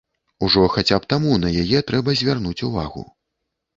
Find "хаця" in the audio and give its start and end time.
0.75-0.97